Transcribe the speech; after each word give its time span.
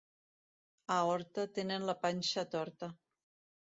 A 0.95 0.97
Horta 1.11 1.47
tenen 1.59 1.87
la 1.93 1.97
panxa 2.09 2.49
torta. 2.59 2.95